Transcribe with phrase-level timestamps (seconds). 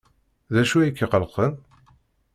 [0.53, 1.53] D acu ay k-iqellqen?